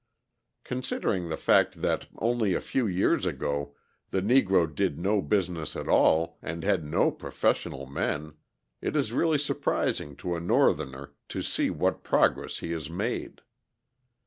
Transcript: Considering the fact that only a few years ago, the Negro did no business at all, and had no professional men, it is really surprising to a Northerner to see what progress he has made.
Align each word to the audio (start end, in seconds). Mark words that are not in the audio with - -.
Considering 0.63 1.29
the 1.29 1.37
fact 1.37 1.83
that 1.83 2.07
only 2.17 2.55
a 2.55 2.59
few 2.59 2.87
years 2.87 3.23
ago, 3.23 3.75
the 4.09 4.19
Negro 4.23 4.65
did 4.65 4.97
no 4.97 5.21
business 5.21 5.75
at 5.75 5.87
all, 5.87 6.39
and 6.41 6.63
had 6.63 6.83
no 6.83 7.11
professional 7.11 7.85
men, 7.85 8.33
it 8.81 8.95
is 8.95 9.13
really 9.13 9.37
surprising 9.37 10.15
to 10.15 10.35
a 10.35 10.39
Northerner 10.39 11.13
to 11.29 11.43
see 11.43 11.69
what 11.69 12.01
progress 12.03 12.57
he 12.57 12.71
has 12.71 12.89
made. 12.89 13.41